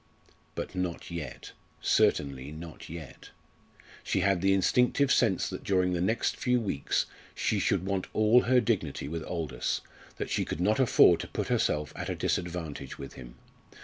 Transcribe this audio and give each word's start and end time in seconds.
But 0.55 0.73
not 0.73 1.11
yet 1.11 1.51
certainly 1.79 2.51
not 2.51 2.89
yet. 2.89 3.29
She 4.03 4.21
had 4.21 4.41
the 4.41 4.51
instinctive 4.51 5.11
sense 5.11 5.47
that 5.47 5.63
during 5.63 5.93
the 5.93 6.01
next 6.01 6.35
few 6.37 6.59
weeks 6.59 7.05
she 7.35 7.59
should 7.59 7.85
want 7.85 8.07
all 8.11 8.41
her 8.45 8.59
dignity 8.59 9.07
with 9.07 9.21
Aldous, 9.23 9.81
that 10.17 10.31
she 10.31 10.43
could 10.43 10.59
not 10.59 10.79
afford 10.79 11.19
to 11.19 11.27
put 11.27 11.49
herself 11.49 11.93
at 11.95 12.09
a 12.09 12.15
disadvantage 12.15 12.97
with 12.97 13.13
him. 13.13 13.35